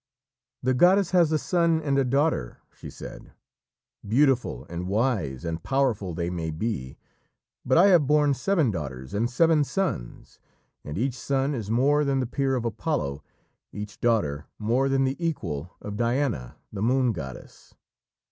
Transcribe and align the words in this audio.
"The 0.63 0.73
goddess 0.73 1.11
has 1.11 1.31
a 1.31 1.37
son 1.37 1.79
and 1.79 1.95
a 1.99 2.03
daughter," 2.03 2.57
she 2.73 2.89
said. 2.89 3.33
"Beautiful 4.07 4.65
and 4.67 4.87
wise 4.87 5.45
and 5.45 5.61
powerful 5.61 6.15
they 6.15 6.31
may 6.31 6.49
be, 6.49 6.97
but 7.63 7.77
I 7.77 7.89
have 7.89 8.07
borne 8.07 8.33
seven 8.33 8.71
daughters 8.71 9.13
and 9.13 9.29
seven 9.29 9.63
sons, 9.63 10.39
and 10.83 10.97
each 10.97 11.13
son 11.19 11.53
is 11.53 11.69
more 11.69 12.03
than 12.03 12.19
the 12.19 12.25
peer 12.25 12.55
of 12.55 12.65
Apollo, 12.65 13.23
each 13.71 13.99
daughter 14.01 14.47
more 14.57 14.89
than 14.89 15.03
the 15.03 15.23
equal 15.23 15.69
of 15.81 15.97
Diana, 15.97 16.55
the 16.73 16.81
moon 16.81 17.11
goddess!" 17.11 17.75